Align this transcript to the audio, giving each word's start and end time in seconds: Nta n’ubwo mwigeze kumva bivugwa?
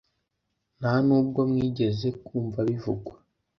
Nta 0.79 0.93
n’ubwo 1.05 1.39
mwigeze 1.49 2.07
kumva 2.25 2.59
bivugwa? 2.69 3.13